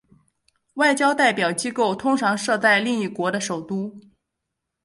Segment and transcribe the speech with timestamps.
[0.73, 3.99] 外交代表机构通常设在另一国的首都。